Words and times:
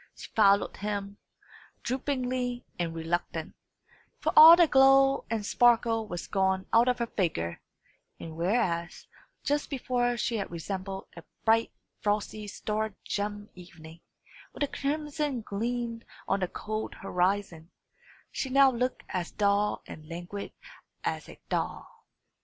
She 0.15 0.31
followed 0.31 0.77
him, 0.77 1.19
droopingly 1.83 2.65
and 2.79 2.95
reluctant; 2.95 3.53
for 4.17 4.33
all 4.35 4.55
the 4.55 4.65
glow 4.65 5.25
and 5.29 5.45
sparkle 5.45 6.07
was 6.07 6.25
gone 6.25 6.65
out 6.73 6.87
of 6.87 6.97
her 6.97 7.05
figure; 7.05 7.61
and 8.19 8.35
whereas 8.35 9.05
just 9.43 9.69
before 9.69 10.17
she 10.17 10.37
had 10.37 10.49
resembled 10.49 11.05
a 11.15 11.23
bright 11.45 11.71
frosty, 11.99 12.47
star 12.47 12.95
gemmed 13.03 13.49
evening, 13.53 13.99
with 14.53 14.63
a 14.63 14.67
crimson 14.67 15.41
gleam 15.43 16.01
on 16.27 16.39
the 16.39 16.47
cold 16.47 16.95
horizon, 16.95 17.69
she 18.31 18.49
now 18.49 18.71
looked 18.71 19.03
as 19.09 19.29
dull 19.29 19.83
and 19.85 20.09
languid 20.09 20.51
as 21.03 21.29
a 21.29 21.35
thaw. 21.51 21.85